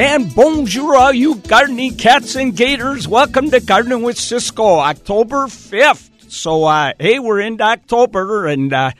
[0.00, 3.06] And bonjour, all you gardening cats and gators.
[3.06, 6.32] Welcome to Gardening with Ciscoe, October 5th.
[6.32, 8.92] So, uh, hey, we're into October and uh,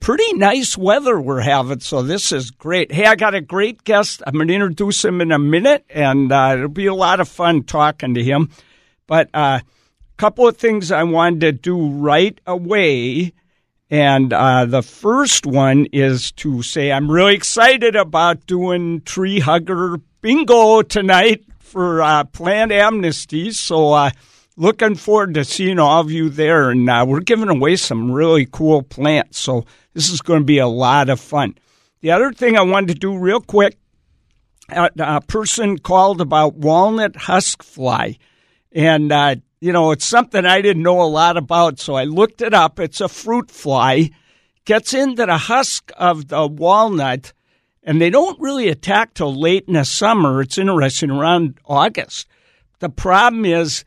[0.00, 2.92] pretty nice weather we're having, so this is great.
[2.92, 4.22] Hey, I got a great guest.
[4.26, 7.28] I'm going to introduce him in a minute, and uh, it'll be a lot of
[7.30, 8.50] fun talking to him.
[9.06, 9.60] But a uh,
[10.18, 13.32] couple of things I wanted to do right away.
[13.88, 20.02] And uh, the first one is to say I'm really excited about doing Tree Hugger
[20.20, 23.52] bingo tonight for uh, PlantAmnesty.
[23.54, 24.10] So, uh,
[24.56, 26.70] looking forward to seeing all of you there.
[26.70, 29.38] And uh, we're giving away some really cool plants.
[29.38, 29.64] So,
[29.94, 31.56] this is going to be a lot of fun.
[32.00, 33.78] The other thing I wanted to do real quick
[34.70, 38.18] a, a person called about walnut husk fly.
[38.72, 41.78] And, uh, you know, it's something I didn't know a lot about.
[41.78, 42.78] So, I looked it up.
[42.78, 44.10] It's a fruit fly,
[44.64, 47.32] gets into the husk of the walnut
[47.82, 50.42] and they don't really attack till late in the summer.
[50.42, 52.28] It's interesting around August.
[52.80, 53.84] The problem is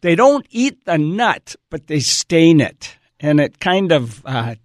[0.00, 4.56] they don't eat the nut, but they stain it, and it kind of uh,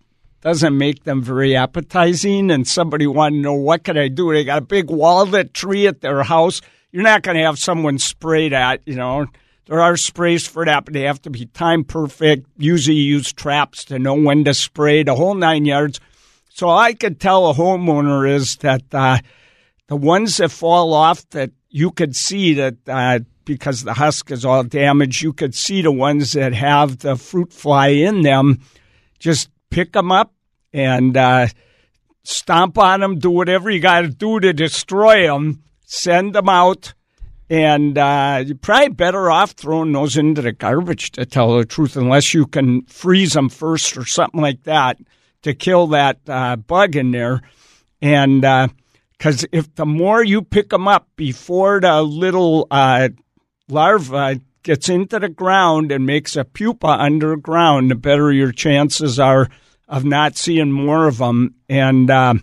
[0.41, 2.51] doesn't make them very appetizing.
[2.51, 4.31] And somebody wanted to know what can I do?
[4.33, 6.61] They got a big walnut tree at their house.
[6.91, 9.27] You're not going to have someone spray that, you know.
[9.67, 12.45] There are sprays for that, but they have to be time perfect.
[12.57, 16.01] Usually, use traps to know when to spray the whole nine yards.
[16.53, 19.19] So all I could tell a homeowner is that uh,
[19.87, 24.43] the ones that fall off that you could see that uh, because the husk is
[24.43, 28.59] all damaged, you could see the ones that have the fruit fly in them.
[29.17, 30.33] Just pick them up
[30.73, 31.47] and uh,
[32.23, 33.17] stomp on them.
[33.17, 35.63] Do whatever you got to do to destroy them.
[35.85, 36.93] Send them out.
[37.49, 41.97] And uh, you're probably better off throwing those into the garbage, to tell the truth,
[41.97, 44.97] unless you can freeze them first or something like that
[45.41, 47.41] to kill that uh, bug in there.
[48.01, 53.09] And because uh, if the more you pick them up before the little uh,
[53.67, 59.49] larva gets into the ground and makes a pupa underground, the better your chances are
[59.87, 61.55] of not seeing more of them.
[61.67, 62.35] And uh,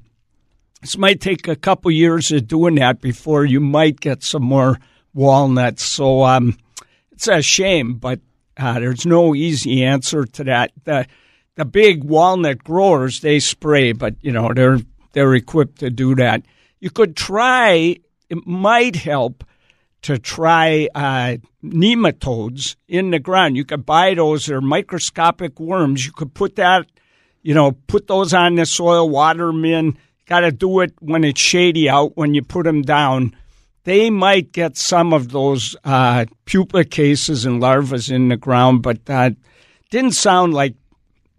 [0.80, 4.78] this might take a couple years of doing that before you might get some more
[5.14, 5.84] walnuts.
[5.84, 6.58] So um,
[7.12, 8.20] it's a shame, but
[8.56, 10.72] uh, there's no easy answer to that.
[10.84, 11.06] The,
[11.58, 14.78] the big walnut growers they spray, but you know they're
[15.12, 16.42] they're equipped to do that.
[16.78, 17.96] You could try.
[18.30, 19.42] It might help
[20.02, 23.56] to try uh, nematodes in the ground.
[23.56, 24.46] You could buy those.
[24.46, 26.06] They're microscopic worms.
[26.06, 26.86] You could put that,
[27.42, 29.98] you know, put those on the soil, water them in.
[30.26, 32.16] Got to do it when it's shady out.
[32.16, 33.34] When you put them down,
[33.82, 39.06] they might get some of those uh, pupa cases and larvae in the ground, but
[39.06, 39.34] that
[39.90, 40.74] didn't sound like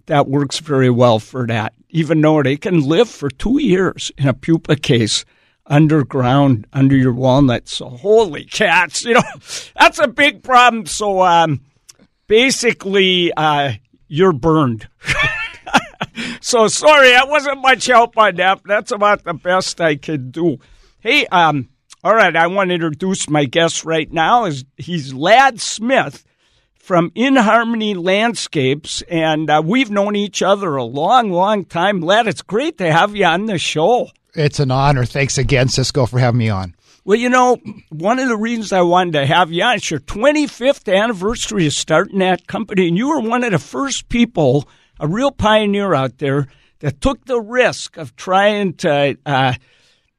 [0.09, 4.27] that works very well for that, even though they can live for two years in
[4.27, 5.23] a pupa case
[5.65, 7.77] underground under your walnuts.
[7.77, 9.23] So holy cats, you know,
[9.79, 10.87] that's a big problem.
[10.87, 11.61] So um,
[12.27, 13.73] basically, uh,
[14.07, 14.87] you're burned.
[16.41, 18.61] so sorry, that wasn't much help on that.
[18.65, 20.57] That's about the best I could do.
[20.99, 21.69] Hey, um,
[22.03, 24.45] all right, I want to introduce my guest right now.
[24.45, 26.25] Is he's Lad Smith
[26.89, 32.01] from In Harmony Landscapes, and uh, we've known each other a long, long time.
[32.01, 34.09] Lad, it's great to have you on the show.
[34.33, 35.05] It's an honor.
[35.05, 36.73] Thanks again, Ciscoe, for having me on.
[37.05, 37.57] Well, you know,
[37.89, 41.73] one of the reasons I wanted to have you on is your 25th anniversary of
[41.73, 44.67] starting that company, and you were one of the first people,
[44.99, 46.47] a real pioneer out there,
[46.79, 49.53] that took the risk of trying to uh,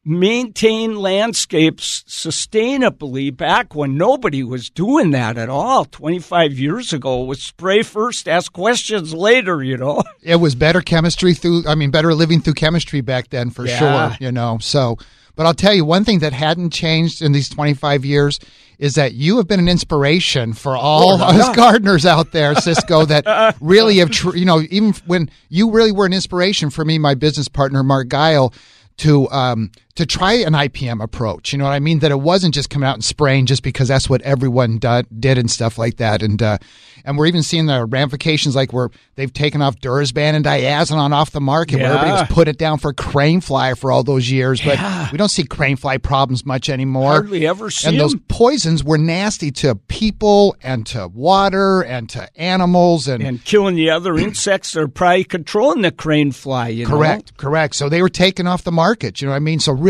[0.05, 5.84] maintain landscapes sustainably back when nobody was doing that at all.
[5.84, 10.03] 25 years ago was spray first ask questions later you know.
[10.22, 13.78] It was better chemistry through i mean better living through chemistry back then for yeah.
[13.78, 14.97] sure you know so.
[15.37, 18.38] But i'll tell you one thing that hadn't changed in these 25 years
[18.81, 23.05] is that you have been an inspiration for all oh, us gardeners out there, Ciscoe,
[23.05, 26.99] that really have, tr- you know, even when you really were an inspiration for me,
[26.99, 28.55] my business partner, Mark Guile,
[28.97, 31.52] to um, to try an IPM approach.
[31.52, 31.98] You know what I mean?
[32.00, 35.38] That it wasn't just coming out and spraying just because that's what everyone do, did
[35.38, 36.22] and stuff like that.
[36.22, 36.58] And uh,
[37.04, 41.31] and we're even seeing the ramifications like where they've taken off Dursban and Diazinon off
[41.31, 41.78] the market.
[41.78, 41.82] Yeah.
[41.82, 45.08] Where everybody was put it down for crane fly for all those years, but yeah.
[45.10, 47.12] we don't see crane fly problems much anymore.
[47.12, 47.88] Hardly ever see.
[47.88, 53.44] And those poisons were nasty to people and to water and to animals and and
[53.44, 56.69] killing the other insects that are probably controlling the crane fly.
[56.69, 57.48] You correct, know?
[57.48, 57.75] correct.
[57.75, 59.20] So they were taken off the market.
[59.20, 59.60] You know what I mean?
[59.60, 59.89] So really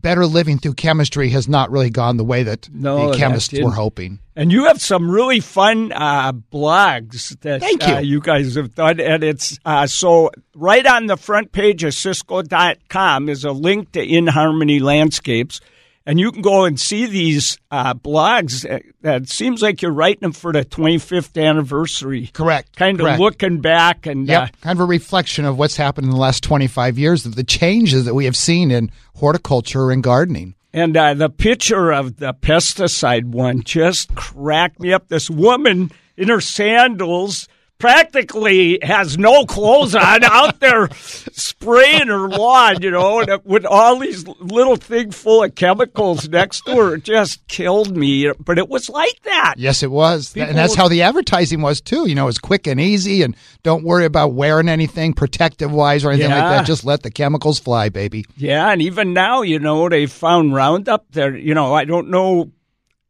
[0.00, 3.72] better living through chemistry has not really gone the way that no, the chemists were
[3.72, 4.18] hoping.
[4.36, 7.94] And you have some really fun uh, blogs that Thank you.
[7.94, 9.00] Uh, you guys have done.
[9.00, 14.02] And it's uh, so right on the front page of Ciscoe.com is a link to
[14.02, 15.60] In Harmony Landscapes.
[16.08, 18.62] And you can go and see these uh, blogs.
[18.62, 22.30] That, that seems like you're writing them for the 25th anniversary.
[22.32, 22.74] Correct.
[22.76, 23.20] Kind of correct.
[23.20, 26.42] looking back and Yep, uh, kind of a reflection of what's happened in the last
[26.42, 30.54] 25 years, of the changes that we have seen in horticulture and gardening.
[30.72, 35.08] And uh, the picture of the pesticide one just cracked me up.
[35.08, 42.82] This woman in her sandals practically has no clothes on out there spraying her lawn,
[42.82, 46.94] you know, and with all these little thing full of chemicals next to her.
[46.96, 48.32] It just killed me.
[48.32, 49.54] But it was like that.
[49.56, 50.32] Yes, it was.
[50.32, 52.08] People and that's how the advertising was, too.
[52.08, 56.10] You know, it's quick and easy, and don't worry about wearing anything protective wise or
[56.10, 56.66] anything like that.
[56.66, 58.24] Just let the chemicals fly, baby.
[58.36, 61.36] Yeah, and even now, you know, they found Roundup there.
[61.36, 62.50] You know, I don't know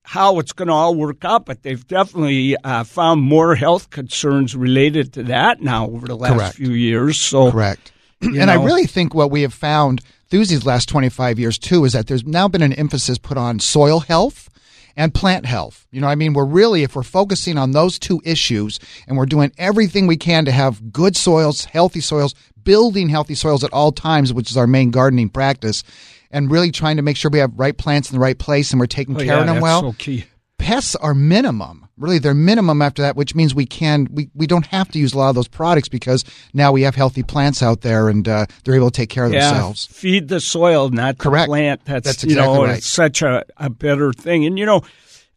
[0.08, 4.56] how it's going to all work out, but they've definitely uh, found more health concerns
[4.56, 6.56] related to that now over the last Correct.
[6.56, 7.18] few years.
[7.20, 7.92] So, Correct.
[8.22, 10.00] And I really think what we have found
[10.30, 13.60] through these last 25 years, too, is that there's now been an emphasis put on
[13.60, 14.48] soil health
[14.96, 15.86] and plant health.
[15.90, 19.26] You know, I mean, we're really, if we're focusing on those two issues and we're
[19.26, 22.34] doing everything we can to have good soils, healthy soils,
[22.64, 25.84] building healthy soils at all times, which is our main gardening practice,
[26.30, 28.80] and really trying to make sure we have right plants in the right place and
[28.80, 30.24] we're taking Oh, care yeah, of them well so key.
[30.58, 31.84] pests are minimum.
[31.96, 35.14] Really, they're minimum after that, which means we can we, we don't have to use
[35.14, 38.46] a lot of those products because now we have healthy plants out there and uh,
[38.62, 39.86] they're able to take care of Yeah, themselves.
[39.86, 41.46] feed the soil, not Correct.
[41.46, 41.84] the plant.
[41.86, 42.78] That's, That's you know, right.
[42.78, 44.46] it's such a, a better thing.
[44.46, 44.82] And you know,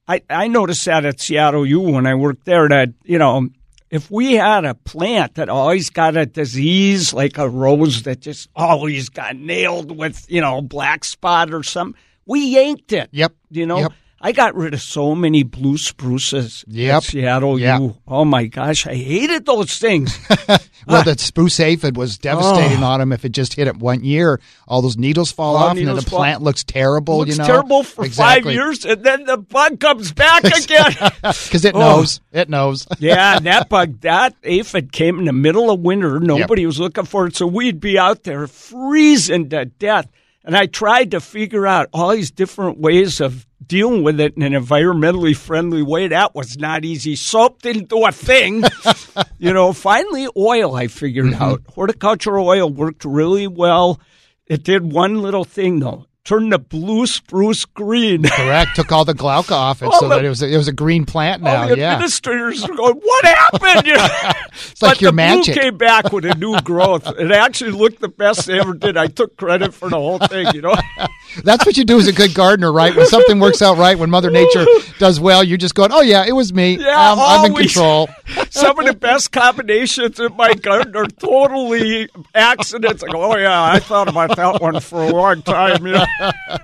[0.07, 3.49] I I noticed that at Seattle U when I worked there that you know
[3.91, 8.49] if we had a plant that always got a disease like a rose that just
[8.55, 13.09] always got nailed with you know black spot or something, we yanked it.
[13.11, 13.35] Yep.
[13.51, 13.79] You know.
[13.79, 13.93] Yep.
[14.23, 16.95] I got rid of so many blue spruces Yep.
[16.95, 17.79] at Seattle Yep.
[17.81, 17.97] U.
[18.07, 20.17] Oh my gosh, I hated those things.
[20.87, 21.03] Well, ah.
[21.03, 22.87] the spruce aphid was devastating oh.
[22.87, 23.13] on them.
[23.13, 25.85] If it just hit it one year, all those needles fall All off, and then
[25.85, 27.19] needles the fall- plant looks terrible.
[27.19, 28.43] looks you know, terrible for exactly.
[28.45, 30.91] five years, and then the bug comes back again.
[31.21, 31.79] because it Oh.
[31.79, 32.19] knows.
[32.31, 32.87] It knows.
[32.97, 36.19] yeah, and that bug, that aphid came in the middle of winter.
[36.19, 40.07] Nobody was looking for it, so we'd be out there freezing to death.
[40.43, 44.41] And I tried to figure out all these different ways of dealing with it in
[44.41, 46.07] an environmentally friendly way.
[46.07, 47.15] That was not easy.
[47.15, 48.63] Soap didn't do a thing.
[49.37, 51.43] you know, finally, oil I figured Mm-hmm.
[51.43, 51.61] out.
[51.75, 53.99] Horticultural oil worked really well.
[54.47, 56.05] It did one little thing, though.
[56.23, 58.21] Turned the blue spruce green.
[58.23, 58.75] Correct.
[58.75, 60.67] Took all the glauca off it, All so the- that it was a, it was
[60.67, 61.67] a green plant now.
[61.67, 61.93] The yeah.
[61.93, 63.87] administrators are going, "What happened?"
[64.71, 65.55] It's like but your the magic.
[65.55, 67.07] blue came back with a new growth.
[67.19, 68.97] It actually looked the best they ever did.
[68.97, 70.47] I took credit for the whole thing.
[70.53, 70.75] You know,
[71.43, 72.95] That's what you do as a good gardener, right?
[72.95, 74.65] When something works out right, when Mother Nature
[74.99, 76.77] does well, you're just going, "Oh yeah, it was me.
[76.77, 78.09] Yeah, Um, I'm in control."
[78.49, 83.03] some of the best combinations in my garden are totally accidents.
[83.03, 86.05] I go, "Oh yeah, I thought about that one for a long time." Know,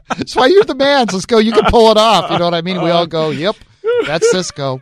[0.10, 1.10] That's why you're the man.
[1.10, 1.38] So let's go.
[1.40, 2.30] You can pull it off.
[2.32, 2.82] You know what I mean?
[2.82, 3.56] We all go, "Yep,
[4.06, 4.82] that's Ciscoe."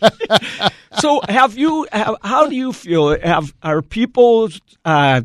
[0.98, 1.86] so have you?
[1.92, 3.18] How do you feel?
[3.20, 4.48] Have are people,
[4.84, 5.22] uh,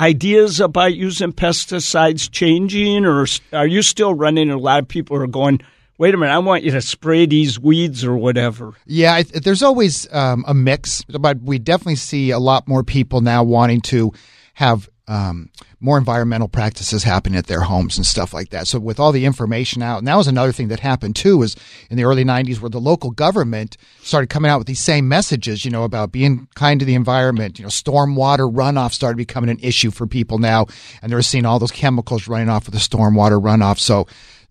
[0.00, 4.50] ideas about using pesticides changing, or are you still running?
[4.50, 5.60] A lot of people are going.
[5.98, 6.32] Wait a minute!
[6.32, 8.72] I want you to spray these weeds or whatever.
[8.86, 13.44] Yeah, there's always um, a mix, but we definitely see a lot more people now
[13.44, 14.12] wanting to
[14.54, 15.50] have um,
[15.80, 18.66] more environmental practices happen at their homes and stuff like that.
[18.66, 21.56] So with all the information out, and that was another thing that happened too, was
[21.88, 25.64] in the early '90s where the local government started coming out with these same messages,
[25.64, 27.58] you know, about being kind to the environment.
[27.58, 30.66] You know, stormwater runoff started becoming an issue for people now,
[31.02, 33.78] and they were seeing all those chemicals running off of the stormwater runoff.
[33.78, 34.06] So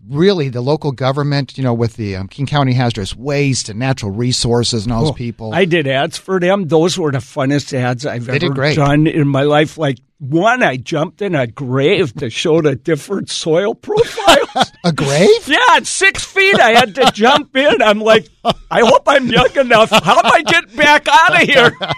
[0.08, 4.12] really the local government, you know, with the um, King County Hazardous Waste and Natural
[4.12, 5.50] Resources and all those people.
[5.50, 6.68] Oh, I did ads for them.
[6.68, 9.78] Those were the funnest ads I've They ever done in my life.
[9.78, 14.72] Like one, I jumped in a grave to show the different soil profiles.
[14.84, 15.48] a grave?
[15.48, 17.82] yeah, at six feet, I had to jump in.
[17.82, 19.90] I'm like, I hope I'm young enough.
[19.90, 21.72] How do I get back out of here?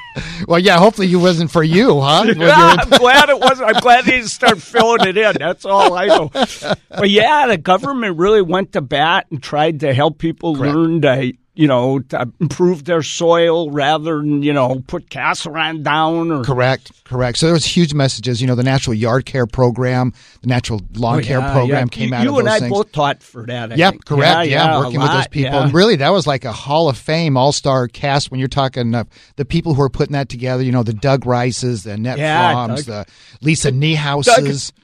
[0.48, 0.80] Well, yeah.
[0.80, 2.26] Hopefully, it wasn't for you, huh?
[2.36, 3.70] Yeah, I'm glad it wasn't.
[3.70, 5.36] I'm glad they didn't start filling it in.
[5.40, 6.30] That's all I know.
[6.30, 10.76] But yeah, the government really went to bat and tried to help people Correct.
[10.76, 16.32] learn to, you know, to improve their soil rather than, you know, put Casoron down
[16.32, 16.44] or.
[16.44, 17.38] Correct, correct.
[17.40, 18.40] So there was huge messages.
[18.40, 21.86] You know, the Natural Yard Care Program, the Natural Lawn Oh, Care Program yeah.
[21.88, 23.74] came you, out You of and I both taught for that.
[23.74, 24.06] I Yep, think.
[24.06, 24.50] correct.
[24.50, 25.52] Yeah, a working with those people.
[25.52, 25.64] yeah.
[25.66, 28.96] And really, that was like a Hall of Fame All Star cast when you're talking
[28.96, 29.04] uh,
[29.36, 30.64] the people who are putting that together.
[30.64, 33.06] You know, the Doug Rices, the Annette Yeah, Froms, Doug- the
[33.42, 34.24] Lisa Doug,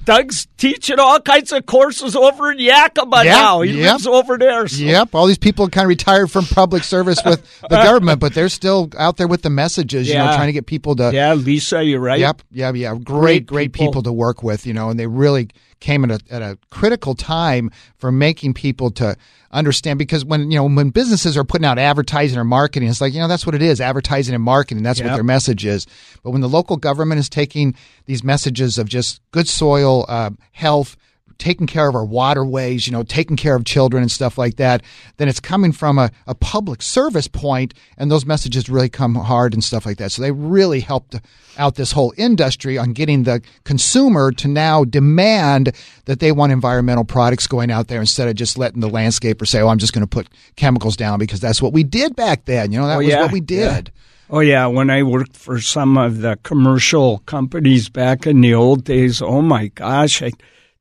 [0.03, 3.61] Doug's teaching all kinds of courses over in Yakima Yep, now.
[3.61, 3.93] He yep.
[3.93, 4.67] lives over there.
[4.67, 4.83] So.
[4.83, 8.49] Yep, all these people kind of retired from public service with the government, but they're
[8.49, 11.11] still out there with the messages, you know, trying to get people to.
[11.13, 12.19] Yeah, Lisa, you're right.
[12.19, 12.95] Yep, yeah, yeah.
[12.95, 13.87] Great, great, great people.
[13.87, 15.49] people to work with, you know, and they really
[15.79, 19.15] came at a, at a critical time for making people to
[19.51, 23.13] understand because when you know when businesses are putting out advertising or marketing it's like
[23.13, 25.07] you know that's what it is advertising and marketing that's yep.
[25.07, 25.87] what their message is
[26.23, 27.73] but when the local government is taking
[28.07, 30.97] these messages of just good soil uh, health
[31.37, 34.83] taking care of our waterways, you know, taking care of children and stuff like that,
[35.17, 39.53] then it's coming from a, a public service point, and those messages really come hard
[39.53, 40.11] and stuff like that.
[40.11, 41.15] So they really helped
[41.57, 45.73] out this whole industry on getting the consumer to now demand
[46.05, 49.61] that they want environmental products going out there instead of just letting the landscaper say,
[49.61, 52.71] "Oh, I'm just going to put chemicals down because that's what we did back then."
[52.71, 53.87] You know, that oh, was yeah, what we did.
[53.87, 54.03] Yeah.
[54.29, 58.83] Oh yeah, when I worked for some of the commercial companies back in the old
[58.83, 60.31] days, oh my gosh, I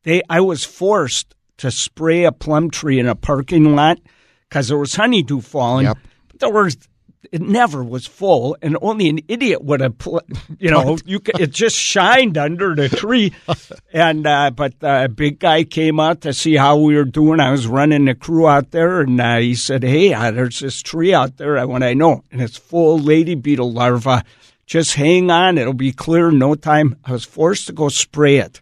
[0.06, 3.98] they I was forced to spray a plum tree in a parking lot
[4.48, 5.86] because there was honeydew falling.
[5.86, 5.98] Yep.
[6.28, 6.76] But there was
[7.32, 10.22] it never was full, and only an idiot would have, pl-
[10.60, 13.32] you know, you could, it just shined under the tree.
[13.92, 17.40] And uh, but the big guy came out to see how we were doing.
[17.40, 20.82] I was running the crew out there, and uh, he said, "Hey, uh, there's this
[20.82, 24.22] tree out there." I want to know," and it's full lady beetle larvae.
[24.66, 26.96] Just hang on; it'll be clear in no time.
[27.06, 28.60] I was forced to go spray it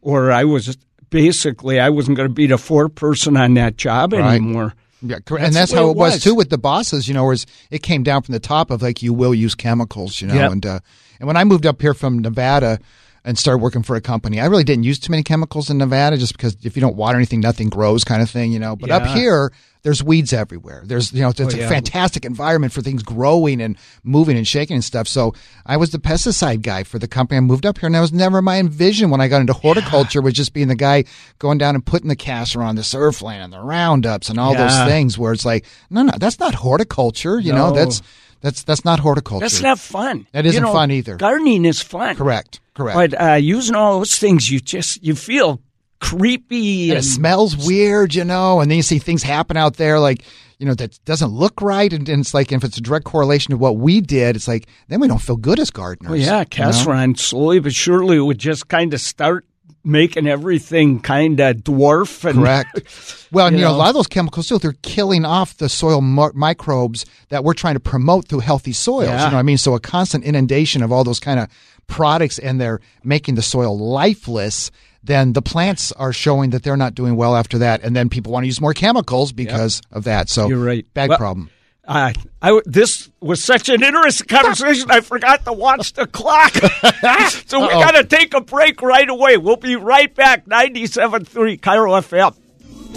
[0.00, 0.76] or I was
[1.10, 4.36] basically I wasn't going to be the fourth person on that job right.
[4.36, 4.74] anymore.
[5.00, 5.46] Yeah, correct.
[5.46, 6.14] and that's how it was.
[6.14, 6.24] was.
[6.24, 7.06] too with the bosses.
[7.06, 10.20] You know, whereas it came down from the top of like you will use chemicals.
[10.20, 10.52] You know, yep.
[10.52, 10.80] and uh,
[11.20, 12.80] and when I moved up here from Nevada
[13.24, 16.16] and started working for a company, I really didn't use too many chemicals in Nevada,
[16.16, 18.50] just because if you don't water anything, nothing grows, kind of thing.
[18.52, 18.96] You know, but yeah.
[18.96, 20.82] up here there's weeds everywhere.
[20.84, 21.66] There's you know it's, oh, yeah.
[21.66, 25.08] a fantastic environment for things growing and moving and shaking and stuff.
[25.08, 25.34] So
[25.66, 27.38] I was the pesticide guy for the company.
[27.38, 30.20] I moved up here, and that was never my envision when I got into horticulture.
[30.20, 30.24] Yeah.
[30.24, 31.04] Was just being the guy
[31.38, 34.66] going down and putting the Casoron the surf Surflan and the roundups and all yeah.
[34.66, 35.18] those things.
[35.18, 37.38] Where it's like, no, no, that's not horticulture.
[37.38, 37.70] You no.
[37.70, 38.02] know, that's
[38.40, 39.44] that's that's not horticulture.
[39.44, 40.26] That's not fun.
[40.32, 41.16] That isn't you know, fun either.
[41.16, 42.16] Gardening is fun.
[42.16, 42.60] Correct.
[42.74, 42.96] Correct.
[42.96, 45.60] But uh, using all those things, you just you feel
[46.00, 46.90] creepy.
[46.90, 49.98] And, and, it smells weird, you know, and then you see things happen out there
[49.98, 50.24] like,
[50.58, 51.92] you know, that doesn't look right.
[51.92, 54.66] And, and it's like, if it's a direct correlation to what we did, it's like,
[54.88, 56.10] then we don't feel good as gardeners.
[56.10, 57.14] Well, yeah, Casoron, you know?
[57.14, 59.44] slowly but surely would just kind of start
[59.84, 62.24] making everything kind of dwarf.
[62.28, 63.24] And, Correct.
[63.30, 66.00] Well, you, know, know, a lot of those chemicals too, they're killing off the soil
[66.00, 69.08] microbes that we're trying to promote through healthy soils.
[69.08, 69.24] Yeah.
[69.26, 69.58] You know what I mean?
[69.58, 71.50] So a constant inundation of all those kind of
[71.88, 74.70] products and they're making the soil lifeless
[75.02, 78.32] then the plants are showing that they're not doing well after that, and then people
[78.32, 79.96] want to use more chemicals because yep.
[79.96, 80.28] of that.
[80.28, 80.86] So you're right.
[80.94, 81.50] Bad well, problem.
[81.88, 82.12] Uh,
[82.42, 84.90] I, this was such an interesting conversation.
[84.90, 86.52] I forgot to watch the clock.
[87.46, 89.38] so we got to take a break right away.
[89.38, 90.44] We'll be right back.
[90.44, 92.36] 97.3 KIRO FM.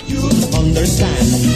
[0.10, 1.51] You understand.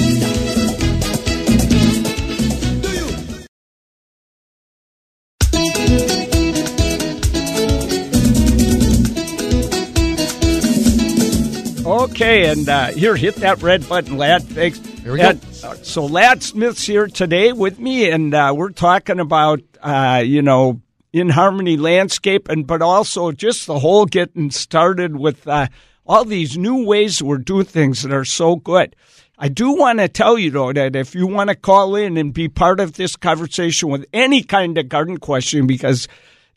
[12.15, 14.41] Okay, and uh, here, hit that red button, lad.
[14.43, 14.79] Thanks.
[14.79, 15.47] Here we and, go.
[15.67, 20.41] Uh, so, Lad Smith's here today with me, and uh, we're talking about, uh, you
[20.41, 20.79] know,
[21.11, 25.67] in harmony landscape, and but also just the whole getting started with uh,
[26.05, 28.95] all these new ways we're doing things that are so good.
[29.37, 32.33] I do want to tell you though that if you want to call in and
[32.33, 36.07] be part of this conversation with any kind of garden question, because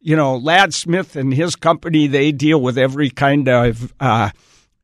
[0.01, 4.31] you know, Lad Smith and his company they deal with every kind of uh,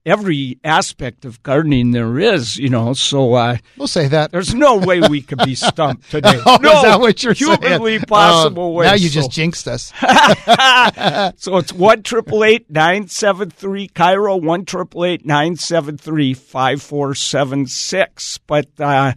[0.06, 2.92] every aspect of gardening there is, you know.
[2.92, 6.40] So uh, we'll say that there's no way we could be stumped today.
[6.44, 8.06] oh, no, is that what you're humanly saying?
[8.06, 8.87] possible uh, way.
[8.87, 9.14] Now you so.
[9.20, 9.92] just jinxed us.
[11.37, 16.34] so it's one triple eight nine seven three KIRO one triple eight nine seven three
[16.34, 18.38] five four seven six.
[18.38, 19.14] But uh,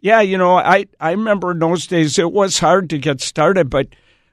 [0.00, 3.70] yeah, you know, I I remember in those days it was hard to get started,
[3.70, 3.88] but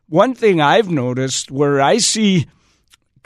[0.09, 2.47] one thing I've noticed where I see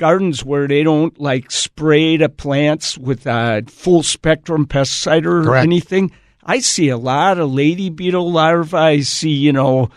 [0.01, 5.63] gardens where they don't like spray the plants with a full spectrum pesticide or Correct.
[5.63, 6.11] anything.
[6.43, 8.75] I see a lot of lady beetle larvae.
[8.75, 9.91] I see, you know,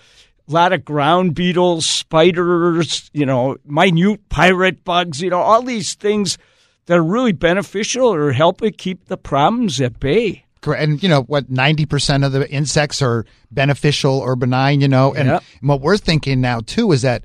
[0.47, 5.95] a lot of ground beetles, spiders, you know, minute pirate bugs, you know, all these
[5.95, 6.37] things
[6.85, 10.45] that are really beneficial or help it keep the problems at bay.
[10.67, 14.83] And you know what, ninety percent of the insects are beneficial or benign.
[14.83, 15.43] You know, and, yep.
[15.61, 17.25] and what we're thinking now too is that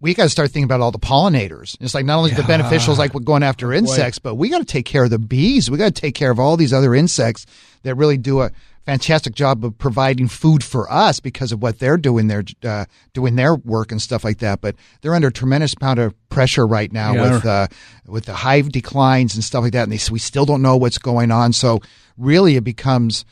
[0.00, 1.76] we got to start thinking about all the pollinators.
[1.80, 2.36] It's like not only yeah.
[2.36, 4.30] the beneficials, like what going after insects, Boy.
[4.30, 5.70] but we got to take care of the bees.
[5.70, 7.46] We got to take care of all these other insects
[7.82, 8.50] that really do a
[8.84, 12.84] fantastic job of providing food for us because of what they're doing their uh,
[13.14, 14.60] doing their work and stuff like that.
[14.60, 17.32] But they're under a tremendous amount of pressure right now yeah.
[17.32, 17.66] with uh,
[18.06, 20.98] with the hive declines and stuff like that, and they, we still don't know what's
[20.98, 21.52] going on.
[21.52, 21.80] So
[22.16, 23.24] really, it becomes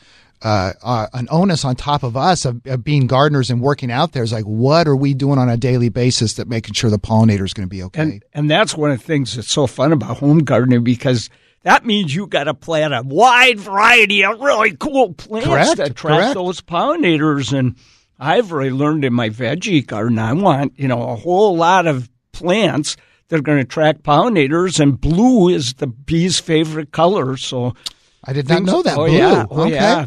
[0.45, 4.13] uh, uh, an onus on top of us of, of, being gardeners and working out
[4.13, 6.99] there is like, what are we doing on a daily basis that making sure the
[6.99, 8.03] pollinator is going to be okay?
[8.03, 11.31] And, and that's one of the things that's so fun about home gardening because
[11.63, 15.83] that means you got to plant a wide variety of really cool plants correct, to
[15.85, 16.35] attract correct.
[16.35, 17.59] those pollinators.
[17.59, 17.77] And
[18.19, 22.11] I've really learned in my veggie garden, I want, you know, a whole lot of
[22.33, 22.99] plants
[23.29, 27.39] that are going to attract pollinators, and blue is the bee's favorite color.
[27.39, 27.75] So
[28.23, 28.99] I did not know that.
[28.99, 29.17] Oh, blue.
[29.17, 29.47] yeah.
[29.51, 29.73] Oh, okay.
[29.73, 30.07] yeah.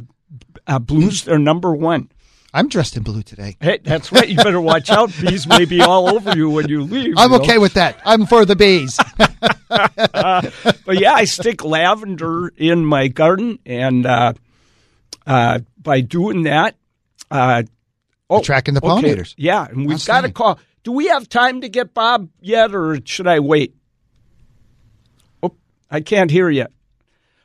[0.66, 2.10] Uh, blue's their number one.
[2.54, 3.56] I'm dressed in blue today.
[3.60, 4.28] Hey, that's right.
[4.28, 5.12] You better watch out.
[5.22, 7.16] Bees may be all over you when you leave.
[7.18, 8.00] I'm you okay with that.
[8.06, 8.98] I'm for the bees.
[9.00, 9.28] uh,
[10.86, 14.34] but yeah, I stick lavender in my garden, and uh,
[15.26, 16.76] uh, by doing that,
[17.30, 17.64] uh,
[18.30, 19.34] oh, tracking the pollinators.
[19.34, 19.44] Okay.
[19.44, 20.60] Yeah, and we've got to call.
[20.84, 23.76] Do we have time to get Bob yet, or should I wait?
[25.44, 25.54] Oh,
[25.92, 26.68] I can't hear you.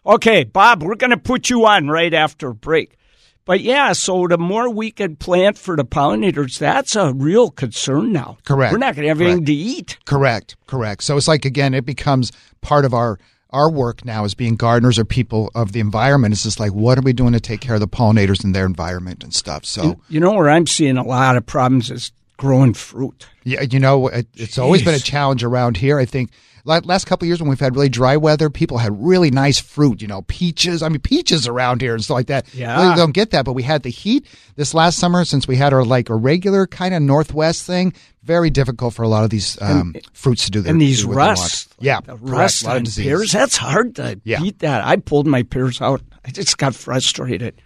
[0.04, 2.97] Okay, Bob, we're going to put you on right after break.
[3.44, 8.12] But yeah, so the more we can plant for the pollinators, that's a real concern
[8.12, 8.38] now.
[8.44, 8.73] Correct.
[8.73, 9.30] We're not going to have correct.
[9.30, 9.99] anything to eat.
[10.04, 10.56] Correct.
[10.66, 11.02] Correct.
[11.02, 12.30] So it's like again, it becomes
[12.61, 13.18] part of our
[13.50, 16.32] our work now as being gardeners or people of the environment.
[16.32, 18.64] It's just like, what are we doing to take care of the pollinators and their
[18.64, 19.66] environment and stuff?
[19.66, 23.28] So you, you know where I'm seeing a lot of problems is growing fruit.
[23.44, 24.62] Yeah, you know, it, it's Jeez.
[24.62, 25.98] always been a challenge around here.
[25.98, 26.30] I think
[26.64, 30.08] last couple years when we've had really dry weather, people had really nice fruit, you
[30.08, 30.82] know, peaches.
[30.82, 32.52] I mean, peaches around here and stuff like that.
[32.54, 32.90] Yeah.
[32.90, 35.72] We don't get that, but we had the heat this last summer since we had
[35.72, 37.92] our like a regular kind of northwest thing.
[38.22, 41.04] Very difficult for a lot of these um, and, fruits to do their And these
[41.04, 41.68] rusts.
[41.80, 42.00] Yeah.
[42.00, 44.40] The rust on pears, that's hard to yeah.
[44.40, 44.84] beat that.
[44.84, 46.02] I pulled my pears out.
[46.24, 47.60] I just got frustrated.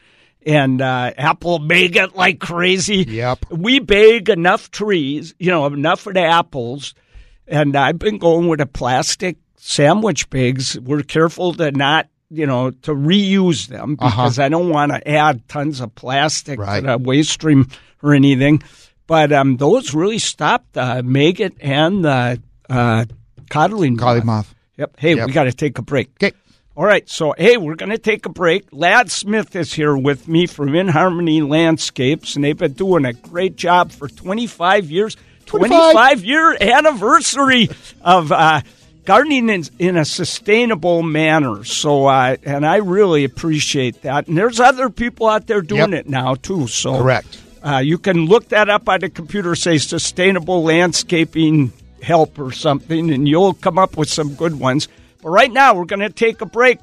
[0.47, 3.05] And uh, apple bag it like crazy.
[3.09, 3.51] Yep.
[3.51, 6.95] We bag enough trees, you know, enough of the apples–
[7.49, 10.79] and I've been going with a plastic sandwich bags.
[10.79, 14.47] We're careful to not, you know, to reuse them because uh-huh.
[14.47, 16.81] I don't want to add tons of plastic right.
[16.81, 17.69] to the waste stream
[18.03, 18.63] or anything.
[19.07, 23.05] But um, those really stopped the maggot and the uh,
[23.49, 24.25] codling moth.
[24.25, 24.55] moth.
[24.77, 24.97] Yep.
[24.99, 25.29] Hey, yep.
[25.29, 26.11] we got to take a break.
[26.23, 26.37] Okay.
[26.77, 27.09] All right.
[27.09, 28.67] So, hey, we're going to take a break.
[28.71, 33.15] Lad Smith is here with me from In Harmony Landscapes, and they've been doing a
[33.15, 35.17] great job for 25 years.
[35.47, 37.71] 25 year anniversary
[38.03, 38.61] of uh,
[39.05, 41.65] gardening in, in, a sustainable manner.
[41.65, 44.27] So, uh, and I really appreciate that.
[44.27, 46.01] And there's other people out there doing yep.
[46.01, 46.67] it now too.
[46.67, 47.41] So, correct.
[47.63, 51.73] Uh, you can look that up on the computer, say sustainable landscaping
[52.03, 54.89] help or something, and you'll come up with some good ones.
[55.27, 56.79] But right now, we're going to take a break.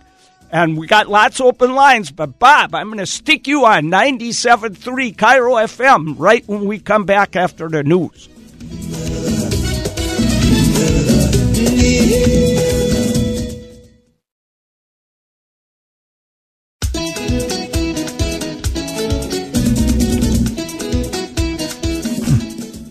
[0.52, 3.86] And we got lots of open lines, but Bob, I'm going to stick you on
[3.86, 8.28] 97.3 KIRO FM right when we come back after the news.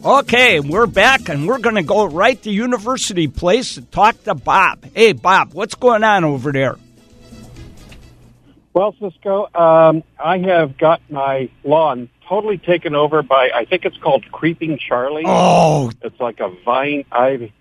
[0.04, 4.34] Okay, we're back and we're going to go right to University Place and talk to
[4.34, 4.84] Bob.
[4.94, 6.76] Hey, Bob, what's going on over there?
[8.74, 13.96] Well, Ciscoe, um, I have got my lawn totally taken over by, I think it's
[13.98, 15.22] called Creeping Charlie.
[15.24, 15.92] Oh.
[16.02, 17.04] It's like a vine.
[17.12, 17.52] I,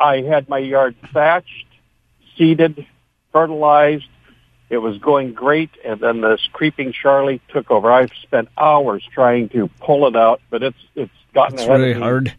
[0.00, 1.66] I had my yard thatched,
[2.36, 2.84] seeded,
[3.30, 4.08] fertilized.
[4.70, 7.92] It was going great, and then this Creeping Charlie took over.
[7.92, 11.90] I've spent hours trying to pull it out, but it's it's gotten It's ahead really
[11.92, 12.34] of me hard.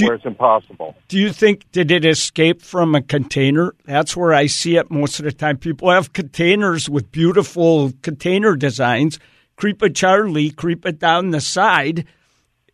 [0.00, 0.96] where it's impossible.
[1.08, 3.74] Do you think did it escape from a container?
[3.84, 5.58] That's where I see it most of the time.
[5.58, 9.18] People have containers with beautiful container designs.
[9.56, 12.04] Creep a Charlie, creep it down the side.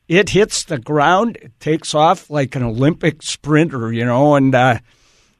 [0.06, 1.38] It hits the ground.
[1.40, 4.34] It takes off like an Olympic sprinter, you know.
[4.34, 4.78] And uh,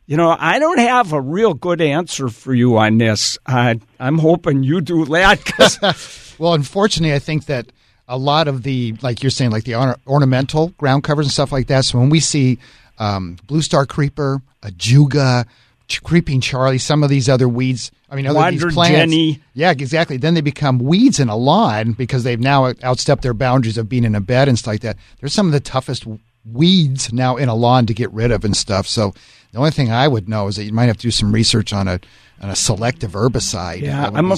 [0.07, 3.37] you know, I don't have a real good answer for you on this.
[3.47, 5.45] Uh, I'm hoping you do, Lad.
[5.45, 5.79] 'cause-
[6.39, 7.71] Well, unfortunately, I think that
[8.09, 11.53] a lot of the, like you're saying, like the orna- ornamental ground covers and stuff
[11.53, 11.85] like that.
[11.85, 12.59] So when we see
[12.99, 15.47] um, blue star creeper, ajuga,
[15.88, 17.90] ch- creeping Charlie, some of these other weeds.
[18.11, 18.97] I mean, other Wander these plants.
[18.97, 19.40] Jenny.
[19.55, 20.17] Yeah, exactly.
[20.19, 24.05] Then they become weeds in a lawn because they've now outstepped their boundaries of being
[24.05, 24.97] in a bed and stuff like that.
[25.21, 26.07] There's some of the toughest
[26.50, 28.87] weeds now in a lawn to get rid of and stuff.
[28.87, 29.14] So
[29.52, 31.72] the only thing I would know is that you might have to do some research
[31.72, 32.00] on a
[32.40, 34.37] on a selective herbicide Yeah, I'm be a-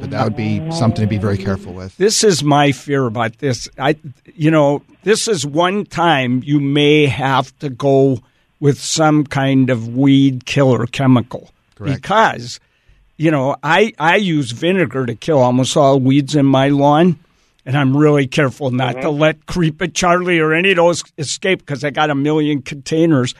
[0.00, 1.96] but that would be something to be very careful with.
[1.96, 3.68] This is my fear about this.
[3.78, 3.96] I,
[4.34, 8.18] you know, this is one time you may have to go
[8.60, 12.02] with some kind of weed killer chemical Correct.
[12.02, 12.58] because,
[13.16, 17.16] you know, I I use vinegar to kill almost all weeds in my lawn,
[17.66, 21.82] and I'm really careful not to let Creeper Charlie or any of those escape because
[21.82, 23.34] I got a million containers.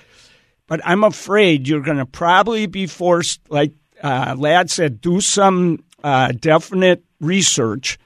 [0.67, 5.85] But I'm afraid you're going to probably be forced, like uh, Lad said, do some
[6.03, 7.99] uh, definite research,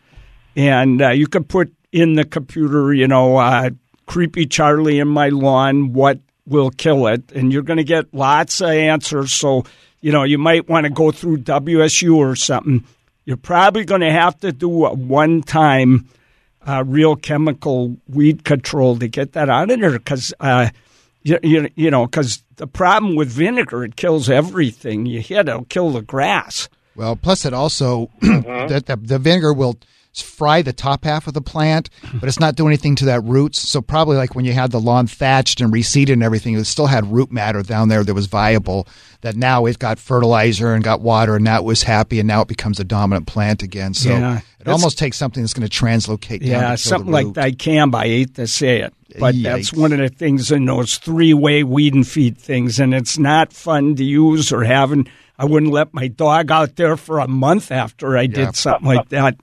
[0.54, 3.70] and uh, you could put in the computer, you know, uh,
[4.06, 8.61] creepy Charlie in my lawn, what will kill it, and you're going to get lots
[8.61, 9.33] of answers.
[9.33, 9.64] So,
[10.02, 12.85] you know, you might want to go through WSU or something.
[13.30, 16.08] You're probably going to have to do a one time
[16.66, 20.34] uh, real chemical weed control to get that out of there because.
[20.40, 20.70] Uh,
[21.22, 25.48] you, you, you know, because the problem with vinegar, it kills everything you hit.
[25.48, 26.70] It'll kill the grass.
[26.96, 29.76] Well, plus it also that the, the vinegar will
[30.12, 33.60] fry the top half of the plant, but it's not doing anything to that roots.
[33.68, 36.86] So probably like when you had the lawn thatched and reseeded and everything, it still
[36.86, 38.88] had root matter down there that was viable.
[39.22, 42.40] That now it got fertilizer and got water, and now it was happy, and now
[42.40, 43.92] it becomes a dominant plant again.
[43.94, 46.40] So Yeah, it almost takes something that's going to translocate.
[46.40, 47.36] down Yeah, something like root.
[47.36, 47.96] dicamba.
[47.96, 51.92] I hate to say it, but that's one of the things in those three-way weed
[51.94, 55.06] and feed things, and it's not fun to use or having.
[55.38, 58.46] I wouldn't let my dog out there for a month after I Yeah.
[58.46, 59.36] did something like that.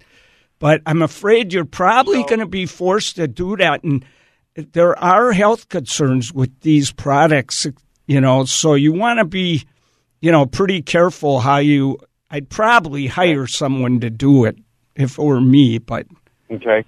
[0.59, 4.03] But I'm afraid you're probably going to be forced to do that, and
[4.55, 7.67] there are health concerns with these products.
[8.07, 9.65] You know, so you want to be,
[10.21, 11.99] you know, pretty careful how you.
[12.29, 14.57] I'd probably hire someone to do it
[14.95, 16.07] if it were me, but.
[16.49, 16.83] Okay.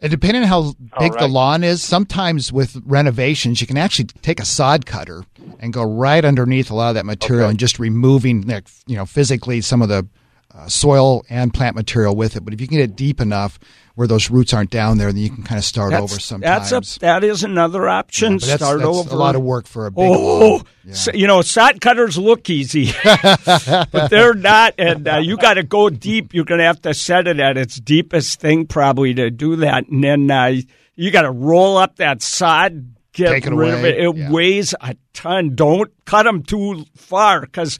[0.00, 4.40] And depending on how big the lawn is, sometimes with renovations, you can actually take
[4.40, 5.24] a sod cutter
[5.60, 7.50] and go right underneath a lot of that material Okay.
[7.50, 10.06] and just removing, like, you know, physically some of the
[10.54, 12.44] uh, soil and plant material with it.
[12.44, 13.58] But if you can get it deep enough
[13.96, 16.70] where those roots aren't down there, then you can kind of start over sometimes.
[16.70, 18.34] That's a that is another option.
[18.38, 19.10] But that's, Start that's over.
[19.10, 20.62] a lot of work for a big Oh.
[20.84, 20.94] Yeah.
[20.94, 22.92] so- you know, sod cutters look easy,
[23.44, 24.74] but they're not.
[24.78, 26.34] And uh, you got to go deep.
[26.34, 29.88] You're going to have to set it at its deepest thing probably to do that,
[29.88, 30.54] and then uh,
[30.94, 32.90] you got to roll up that sod.
[33.12, 33.90] Get Take it rid of away.
[33.90, 33.98] it.
[34.04, 34.30] It Yeah.
[34.32, 35.54] weighs a ton.
[35.54, 37.78] Don't cut them too far because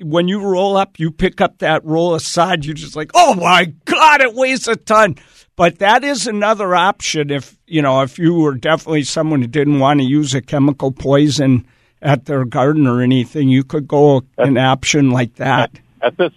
[0.00, 3.72] when you roll up, you pick up that roll sod, you're just like, oh my
[3.84, 5.16] God, it weighs a ton.
[5.56, 9.80] But that is another option if, you know, if you were definitely someone who didn't
[9.80, 11.66] want to use a chemical poison
[12.00, 15.72] at their garden or anything, you could go an option like that.
[16.00, 16.32] At this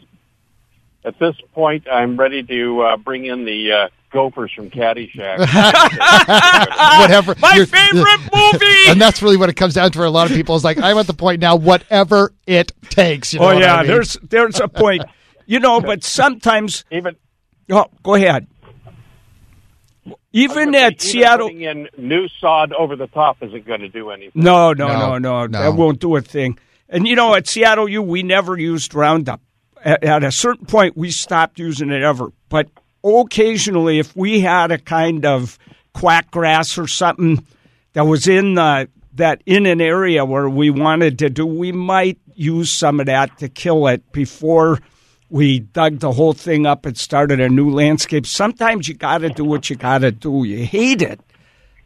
[1.03, 5.39] at this point, I'm ready to uh, bring in the uh, Gophers from Caddyshack.
[7.01, 7.35] whatever.
[7.39, 8.89] My You're- favorite movie!
[8.89, 10.55] And that's really what it comes down to for a lot of people.
[10.55, 13.33] Is like I'm at the point now, whatever it takes.
[13.33, 13.87] You know oh, yeah, I mean?
[13.87, 15.03] there's, there's a point.
[15.45, 17.15] You know, but sometimes, even
[17.71, 18.47] oh, go ahead.
[20.05, 21.47] Even even at Seattle.
[21.47, 24.41] putting in new sod over the top isn't going to do anything.
[24.41, 25.59] No, no, No, no, no, no.
[25.61, 26.57] That won't do a thing.
[26.87, 29.41] And you know, at Seattle U, we never used Roundup.
[29.83, 32.31] At, at a certain point, we stopped using it ever.
[32.49, 32.69] But
[33.03, 35.57] occasionally, if we had a kind of
[35.93, 37.45] quack grass or something
[37.93, 42.17] that was in the that in an area where we wanted to do, we might
[42.33, 44.79] use some of that to kill it before
[45.29, 48.25] we dug the whole thing up and started a new landscape.
[48.25, 50.43] Sometimes you got to do what you got to do.
[50.45, 51.19] You hate it,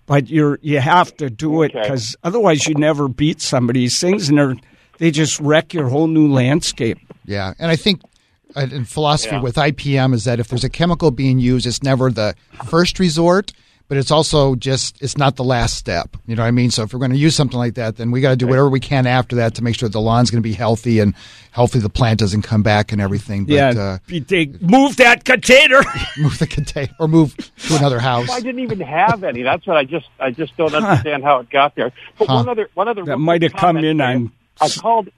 [0.05, 1.81] but you're you have to do it Okay.
[1.81, 4.55] because otherwise you never beat some of these things, and they're,
[4.99, 6.99] they just wreck your whole new landscape.
[7.25, 8.07] Yeah, and I think uh,
[8.55, 9.41] in philosophy Yeah.
[9.41, 13.51] with IPM is that if there's a chemical being used, it's never the first resort,
[13.87, 16.15] but it's also just it's not the last step.
[16.25, 16.71] You know what I mean?
[16.71, 18.69] So if we're going to use something like that, then we got to do whatever
[18.69, 21.13] we can after that to make sure the lawn's going to be healthy and
[21.51, 21.79] healthy.
[21.79, 23.45] The plant doesn't come back and everything.
[23.45, 25.81] But, yeah, uh, be- they move that container.
[26.17, 27.35] move the container or move
[27.67, 28.29] to another house.
[28.31, 29.43] I didn't even have any.
[29.43, 31.91] That's what I just I just don't understand how it got there.
[32.17, 32.35] But Huh.
[32.35, 34.07] one other one other that might have come in there.
[34.07, 34.31] on.
[34.61, 35.09] I called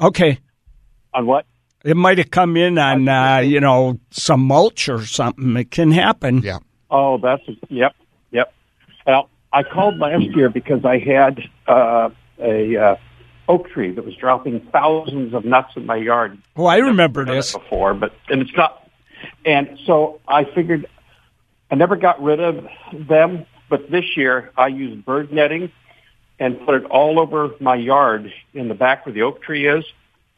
[0.00, 0.38] Okay,
[1.14, 1.46] on what?
[1.84, 5.56] It might have come in on uh, you know some mulch or something.
[5.56, 6.38] It can happen.
[6.38, 6.58] Yeah.
[6.90, 7.94] Oh, that's yep,
[8.30, 8.52] yep.
[9.06, 12.96] Well, I called last year because I had uh, a uh,
[13.48, 16.38] oak tree that was dropping thousands of nuts in my yard.
[16.56, 17.52] Oh, I remember this.
[17.52, 18.78] before, but and it's not.
[19.44, 20.86] And so I figured
[21.70, 25.72] I never got rid of them, but this year I used bird netting
[26.38, 29.84] and put it all over my yard in the back where the oak tree is.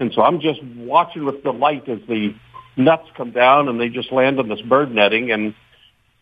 [0.05, 2.35] And so I'm just watching with delight as the
[2.77, 5.55] nuts come down and they just land on this bird netting and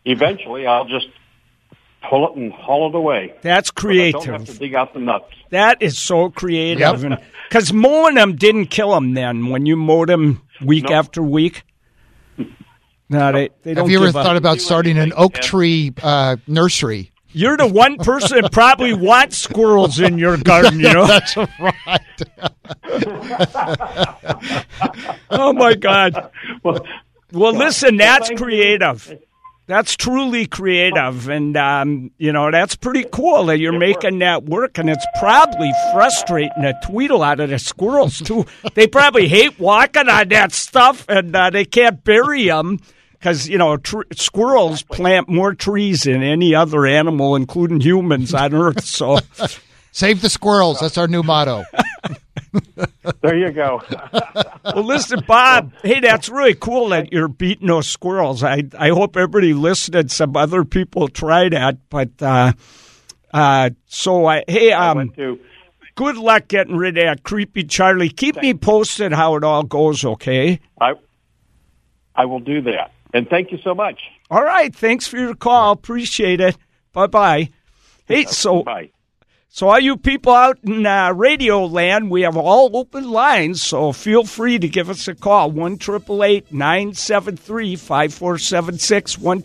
[0.05, 1.07] eventually I'll just
[2.09, 3.33] pull it and haul it away.
[3.41, 4.45] That's So I don't have creative.
[4.45, 5.25] to dig out the nuts.
[5.49, 7.01] That is so creative.
[7.03, 7.21] Yep.
[7.49, 10.95] Because mowing them didn't kill them then when you mowed them week No.
[10.95, 11.63] after week.
[13.09, 14.25] No, they, they don't Have you ever give up.
[14.25, 17.11] thought about starting an oak tree uh, nursery?
[17.33, 21.07] You're the one person that probably wants squirrels in your garden, you know?
[21.13, 21.99] That's right.
[25.29, 26.31] oh, my God.
[26.63, 26.85] Well,
[27.31, 29.19] Well, listen, that's creative.
[29.65, 34.77] That's truly creative, and um, you know that's pretty cool that you're making that work.
[34.77, 38.45] And it's probably frustrating to tweedle out of the squirrels too.
[38.73, 42.79] they probably hate walking on that stuff, and uh, they can't bury them
[43.23, 48.53] because you know tr- squirrels plant more trees than any other animal, including humans on
[48.53, 48.83] Earth.
[48.83, 49.19] So
[49.93, 50.79] Save the squirrels.
[50.79, 51.65] That's our new motto.
[53.21, 53.79] There you go.
[54.65, 55.71] well, listen, Bob.
[55.83, 58.43] Hey, that's really cool that you're beating those squirrels.
[58.43, 61.77] I I hope everybody listening, some other people try that.
[61.91, 62.53] But uh,
[63.31, 65.39] uh, so I hey I um, went to
[65.93, 68.09] good luck getting rid of that creepy Charlie.
[68.09, 70.03] Keep me posted how it all goes.
[70.03, 70.59] Okay.
[70.81, 70.95] I
[72.15, 72.92] I will do that.
[73.13, 74.01] And thank you so much.
[74.29, 74.73] All right.
[74.75, 75.71] Thanks for your call.
[75.71, 76.57] Appreciate it.
[76.91, 77.49] Bye bye.
[78.05, 78.89] Hey, so Bye.
[79.55, 83.91] So, all you people out in uh, radio land, we have all open lines, so
[83.91, 85.51] feel free to give us a call.
[85.51, 89.43] 1 973 5476, 1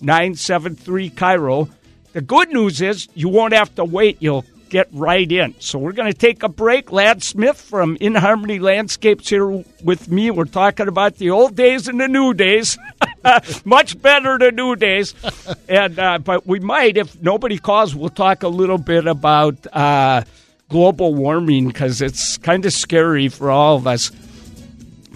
[0.00, 1.70] 973 KIRO.
[2.14, 4.16] The good news is you won't have to wait.
[4.20, 5.54] You'll get right in.
[5.60, 6.90] So, we're going to take a break.
[6.90, 9.46] Lad Smith from In Harmony Landscapes here
[9.84, 10.30] with me.
[10.30, 12.78] We're talking about the old days and the new days.
[13.64, 15.14] Much better the new days.
[15.68, 20.22] And uh, but we might, if nobody calls, we'll talk a little bit about uh,
[20.68, 24.10] global warming because it's kind of scary for all of us.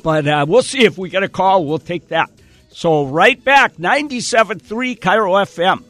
[0.03, 1.65] But uh, we'll see if we get a call.
[1.65, 2.31] We'll take that.
[2.71, 5.83] So right back, 97.3 KIRO FM.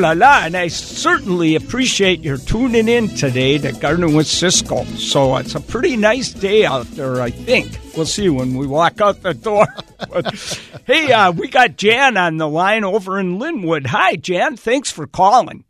[0.00, 4.84] La la, and I certainly appreciate your tuning in today to Gardening with Ciscoe.
[4.96, 7.78] So it's a pretty nice day out there, I think.
[7.94, 9.66] We'll see when we walk out the door.
[10.10, 10.34] but,
[10.86, 13.86] hey, uh, we got Jan on the line over in Lynnwood.
[13.86, 14.56] Hi, Jan.
[14.56, 15.64] Thanks for calling.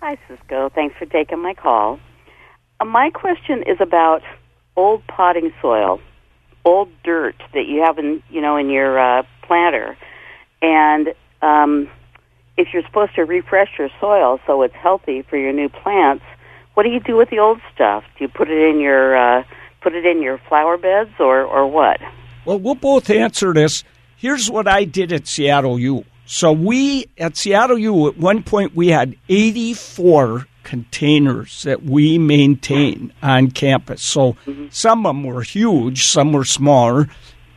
[0.00, 0.68] Hi, Ciscoe.
[0.74, 2.00] Thanks for taking my call.
[2.80, 4.22] Uh, my question is about
[4.76, 6.00] old potting soil,
[6.64, 9.96] old dirt that you have in you know in your uh, planter,
[10.60, 11.88] and um,
[12.56, 16.24] if you're supposed to refresh your soil so it's healthy for your new plants,
[16.74, 18.04] what do you do with the old stuff?
[18.18, 19.44] Do you put it in your uh,
[19.80, 22.00] put it in your flower beds or or what?
[22.44, 23.84] Well, we'll both answer this.
[24.16, 26.04] Here's what I did at Seattle U.
[26.26, 33.12] So we at Seattle U at one point we had 84 containers that we maintain
[33.22, 34.02] on campus.
[34.02, 34.36] So
[34.70, 37.08] some of them were huge, some were smaller.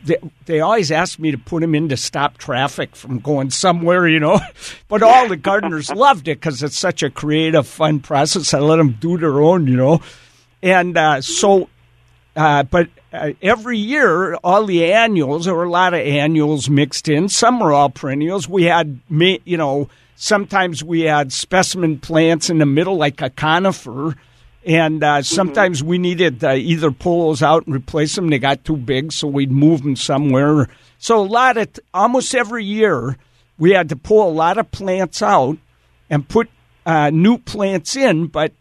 [0.04, 4.08] They, they always asked me to put them in to stop traffic from going somewhere,
[4.08, 4.40] you know.
[4.88, 8.54] But all the gardeners loved it because it's such a creative, fun process.
[8.54, 10.00] I let them do their own, you know.
[10.62, 11.68] And uh, so
[12.38, 17.08] uh, but uh, every year, all the annuals, there were a lot of annuals mixed
[17.08, 17.28] in.
[17.28, 18.48] Some were all perennials.
[18.48, 24.14] We had, you know, sometimes we had specimen plants in the middle, like a conifer.
[24.68, 28.28] And uh, sometimes we needed to either pull those out and replace them.
[28.28, 30.68] They got too big, so we'd move them somewhere.
[30.98, 33.16] So a lot of, almost every year,
[33.56, 35.56] we had to pull a lot of plants out
[36.10, 36.50] and put
[36.84, 38.26] uh, new plants in.
[38.26, 38.52] But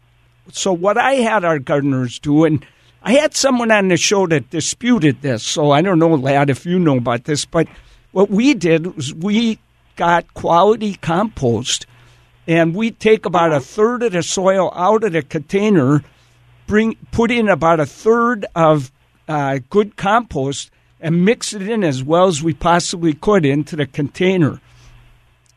[0.50, 2.66] so what I had our gardeners do, and
[3.04, 6.66] I had someone on the show that disputed this, so I don't know, lad, if
[6.66, 7.68] you know about this, but
[8.14, 9.60] what we did was we
[9.98, 11.86] got quality compost,
[12.48, 16.04] and we take about a third of the soil out of the container,
[16.66, 18.92] bring put in about a third of
[19.28, 23.86] uh, good compost, and mix it in as well as we possibly could into the
[23.86, 24.62] container.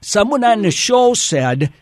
[0.03, 1.72] Someone on the show said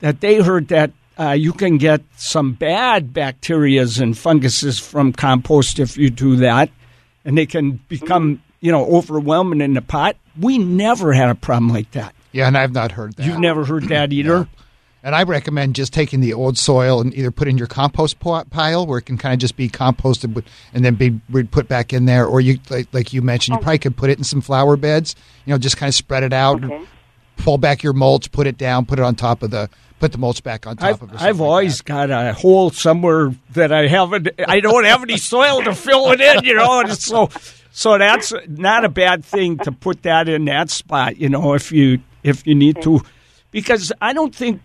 [0.00, 5.78] that they heard that uh, you can get some bad bacterias and funguses from compost
[5.78, 6.70] if you do that,
[7.24, 10.16] and they can become you know overwhelming in the pot.
[10.38, 12.14] We never had a problem like that.
[12.32, 13.26] Yeah, and I've not heard that.
[13.26, 14.48] You've never heard that either.
[15.02, 18.44] And I recommend just taking the old soil and either put in your compost po-
[18.44, 22.04] pile where it can kind of just be composted and then be put back in
[22.04, 22.26] there.
[22.26, 23.62] Or you, like, like you mentioned, you oh.
[23.62, 25.16] probably could put it in some flower beds.
[25.46, 26.84] You know, just kind of spread it out, Okay.
[27.38, 30.18] pull back your mulch, put it down, put it on top of the, put the
[30.18, 31.14] mulch back on top I've, of it.
[31.14, 31.84] I've something like always that.
[31.84, 34.28] got a hole somewhere that I haven't.
[34.46, 36.80] I don't have any soil to fill it in, you know.
[36.80, 37.30] And so,
[37.72, 41.72] so that's not a bad thing to put that in that spot, you know, if
[41.72, 43.02] you if you need to,
[43.50, 44.60] because I don't think.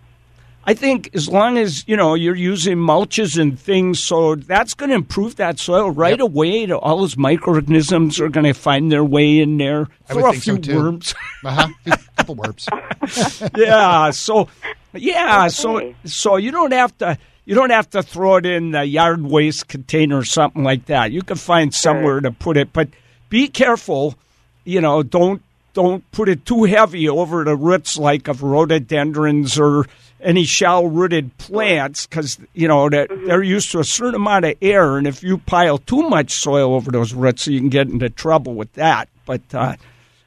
[0.67, 4.89] I think as long as you know you're using mulches and things, so that's going
[4.89, 6.65] to improve that soil right away.
[6.65, 9.87] To all those microorganisms are going to find their way in there.
[10.09, 10.75] I would Throw a think so, few too.
[10.75, 11.13] worms.
[11.43, 11.67] Uh-huh.
[11.85, 12.67] A couple worms.
[13.55, 14.09] yeah.
[14.09, 14.47] So,
[14.93, 15.49] yeah.
[15.49, 17.19] So, so you don't have to.
[17.45, 21.11] You don't have to throw it in the yard waste container or something like that.
[21.11, 22.89] You can find somewhere to put it, but
[23.29, 24.15] be careful.
[24.63, 25.43] You know, don't
[25.75, 29.85] don't put it too heavy over the roots like of rhododendrons or
[30.21, 33.27] any shallow-rooted plants because you know that Mm-hmm.
[33.27, 36.73] they're used to a certain amount of air, and if you pile too much soil
[36.73, 39.07] over those roots, you can get into trouble with that.
[39.27, 39.75] But uh,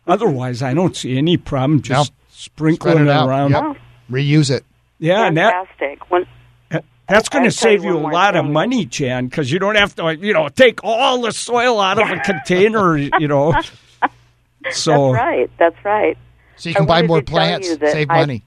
[0.06, 2.16] otherwise, I don't see any problem just No.
[2.30, 3.50] sprinkling it, it around.
[3.52, 3.76] Yep.
[4.10, 4.64] Reuse it.
[5.00, 6.00] Yeah, and that Fantastic.
[7.08, 9.50] That's going to tell you save you a one more lot of money, Jan, because
[9.50, 13.26] you don't have to, you know, take all the soil out of a container, you
[13.26, 13.54] know.
[14.70, 15.50] So that's right.
[15.58, 16.18] That's right.
[16.56, 18.42] So you I can buy more plants, save I- money.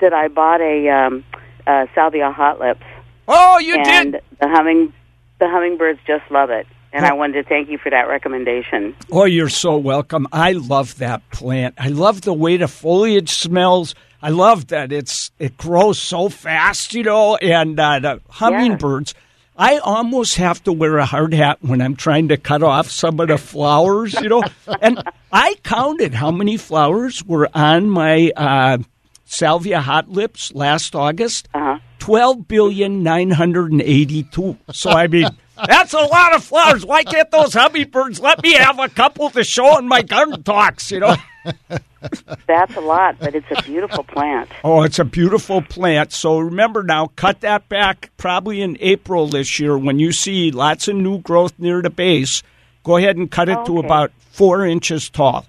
[0.00, 1.24] That I bought a um,
[1.66, 2.82] uh, salvia hot lips,
[3.26, 4.22] Oh, you and did.
[4.40, 4.92] the humming
[5.40, 6.66] the hummingbirds just love it.
[6.92, 8.94] And I wanted to thank you for that recommendation.
[9.12, 10.26] Oh, you're so welcome.
[10.32, 11.74] I love that plant.
[11.78, 13.94] I love the way the foliage smells.
[14.22, 19.14] I love that it's it grows so fast, you know, and uh, the hummingbirds.
[19.60, 23.18] I almost have to wear a hard hat when I'm trying to cut off some
[23.18, 24.44] of the flowers, you know.
[24.80, 28.78] and I counted how many flowers were on my uh,
[29.24, 31.48] salvia hot lips last August.
[31.52, 31.80] Uh-huh.
[31.98, 34.56] Twelve billion nine hundred and eighty-two.
[34.72, 35.28] So I mean,
[35.66, 36.86] that's a lot of flowers.
[36.86, 40.92] Why can't those hummingbirds let me have a couple to show in my garden talks?
[40.92, 41.16] You know.
[42.46, 44.50] That's a lot, but it's a beautiful plant.
[44.64, 46.12] Oh, it's a beautiful plant.
[46.12, 50.88] So remember now, cut that back probably in April this year when you see lots
[50.88, 52.42] of new growth near the base.
[52.84, 53.86] Go ahead and cut it to Okay.
[53.86, 55.44] about four inches tall.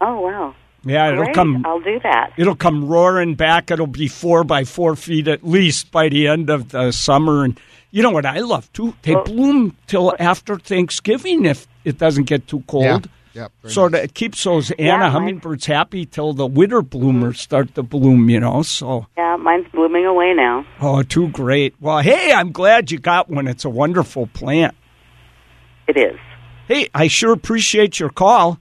[0.00, 0.54] Oh wow!
[0.84, 1.34] Yeah, it'll Great.
[1.34, 1.64] come.
[1.64, 2.32] I'll do that.
[2.36, 3.70] It'll come roaring back.
[3.70, 7.44] It'll be four by four feet at least by the end of the summer.
[7.44, 7.58] And
[7.90, 8.94] you know what I love too?
[9.02, 12.84] They Well- bloom till after Thanksgiving if it doesn't get too cold.
[13.06, 13.10] Yeah.
[13.34, 13.52] Yep.
[13.66, 13.92] So nice.
[13.92, 17.82] that it keeps those Anna Yeah, mine- hummingbirds happy till the winter bloomers start to
[17.82, 18.30] bloom.
[18.30, 20.64] You know, so Yeah, mine's blooming away now.
[20.80, 21.74] oh, too great.
[21.80, 23.46] Well, hey, I'm glad you got one.
[23.48, 24.74] It's a wonderful plant.
[25.88, 26.18] It is.
[26.68, 28.58] Hey, I sure appreciate your call.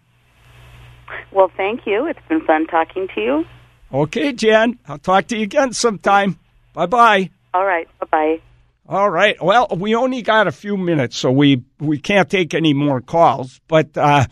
[1.31, 2.05] Well, thank you.
[2.05, 3.45] It's been fun talking to you.
[3.93, 6.39] Okay, Jan, I'll talk to you again sometime.
[6.73, 7.29] Bye bye.
[7.53, 7.87] All right.
[7.99, 8.41] Bye bye.
[8.89, 9.41] All right.
[9.41, 13.61] Well, we only got a few minutes, so we we can't take any more calls.
[13.67, 14.27] But uh, ha-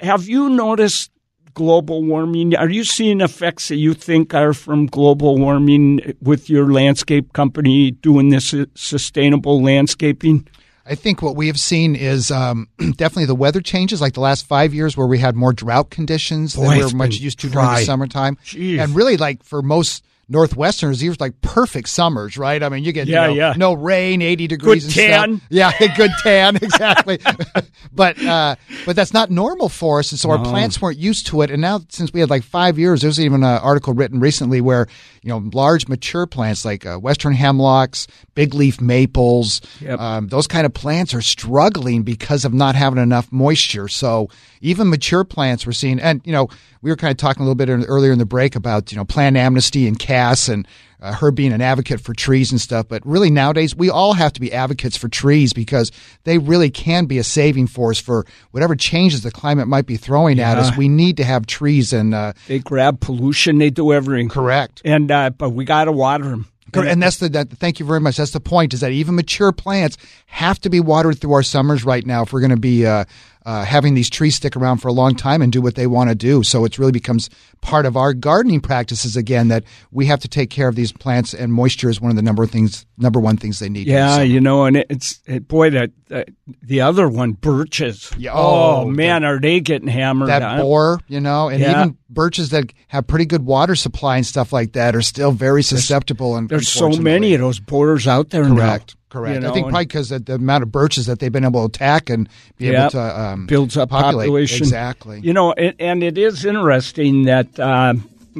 [0.00, 1.10] have you noticed
[1.54, 2.54] global warming?
[2.54, 7.90] Are you seeing effects that you think are from global warming with your landscape company
[7.90, 10.46] doing this sustainable landscaping?
[10.86, 14.46] I think what we have seen is um, definitely the weather changes, like the last
[14.46, 17.50] five years where we had more drought conditions Boy, than we were much used to
[17.50, 18.36] during the summertime.
[18.44, 18.82] Jeez.
[18.82, 22.62] And really, like for most Northwesterners, these are like perfect summers, right?
[22.62, 23.54] I mean, you get you Yeah, know, yeah.
[23.56, 25.36] no rain, 80 degrees and tan.
[25.38, 25.46] stuff.
[25.50, 27.18] Yeah, good tan, exactly.
[27.92, 31.40] but uh, but that's not normal for us, and so our plants weren't used to
[31.42, 31.50] it.
[31.50, 34.86] And now, since we had like five years, there's even an article written recently where
[35.22, 39.98] you know large mature plants like uh, western hemlocks, big leaf maples, Yep.
[40.00, 43.88] um, those kind of plants are struggling because of not having enough moisture.
[43.88, 44.28] So
[44.60, 46.48] even mature plants we're seeing, and you know,
[46.82, 49.04] we were kind of talking a little bit earlier in the break about you know
[49.04, 50.66] PlantAmnesty and Cass and
[51.00, 52.88] uh, her being an advocate for trees and stuff.
[52.88, 55.92] But really nowadays, we all have to be advocates for trees because
[56.24, 60.40] they really can be a saving force for whatever changes the climate might be throwing
[60.40, 60.76] at us.
[60.76, 64.28] We need to have trees and uh, They grab pollution, they do everything.
[64.28, 64.82] correct.
[64.84, 66.46] And uh, but we got to water them.
[66.74, 68.18] And that's the that, thank you very much.
[68.18, 71.82] That's the point is that even mature plants have to be watered through our summers
[71.82, 73.06] right now if we're going to be uh,
[73.48, 76.10] uh, having these trees stick around for a long time and do what they want
[76.10, 76.42] to do.
[76.42, 77.30] So it really becomes
[77.62, 81.32] part of our gardening practices again that we have to take care of these plants
[81.32, 83.86] and moisture is one of the number of things number one things they need.
[83.86, 86.24] Yeah, you know, and it's it, boy that uh,
[86.62, 88.12] the other one birches.
[88.18, 90.28] Yeah, oh, oh, man, are they getting hammered?
[90.28, 90.60] that on.
[90.60, 91.70] borer, you know, and Yeah.
[91.70, 95.62] even birches that have pretty good water supply and stuff like that are still very
[95.62, 96.36] susceptible.
[96.36, 98.78] And There's so many of those borers out there now.
[99.10, 99.32] Correct.
[99.32, 99.34] Correct.
[99.36, 101.68] You know, I think probably because the, the amount of birches that they've been able
[101.68, 104.26] to attack and be able to um, builds up populate.
[104.26, 104.58] population.
[104.64, 105.20] Exactly.
[105.20, 107.94] You know, and, and it is interesting that uh,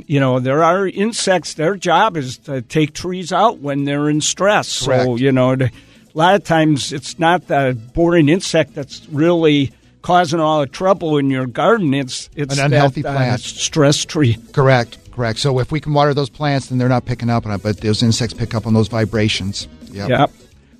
[0.07, 1.54] you know there are insects.
[1.54, 4.68] Their job is to take trees out when they're in stress.
[4.68, 5.70] So you know, a
[6.14, 11.31] lot of times it's not the boring insect that's really causing all the trouble in
[11.31, 11.94] your garden.
[11.94, 13.40] It's it's An unhealthy that, uh, plant.
[13.40, 14.37] stress tree.
[14.52, 14.98] Correct.
[15.12, 15.38] Correct.
[15.38, 17.81] So if we can water those plants, then they're not picking up on it, but
[17.81, 19.66] those insects pick up on those vibrations.
[19.90, 20.09] Yep.
[20.11, 20.31] Yep.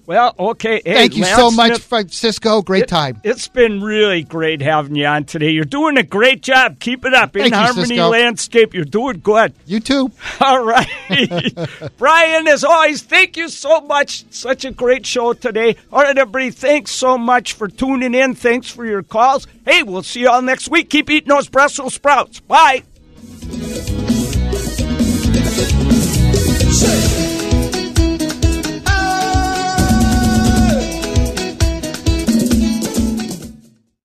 [0.09, 0.81] Well, okay.
[0.87, 2.63] Hey, Thank you Lance so much, Smith, Francisco.
[2.63, 3.21] Great it, time.
[3.25, 5.51] It's been really great having you on today.
[5.51, 6.81] You're doing a great job.
[6.81, 7.37] Keep it up.
[7.37, 9.53] In Harmony Landscape, you're doing good.
[9.67, 10.11] You too.
[10.41, 10.89] All right.
[11.99, 14.25] Brian, as always, thank you so much.
[14.33, 15.77] Such a great show today.
[15.93, 18.35] All right, everybody, thanks so much for tuning in.
[18.35, 19.47] Thanks for your calls.
[19.67, 20.89] Hey, we'll see you all next week.
[20.89, 22.41] Keep eating those Brussels sprouts.
[22.41, 22.83] Bye.